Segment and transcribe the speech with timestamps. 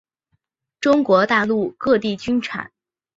[0.79, 2.71] 中国大陆各地均产。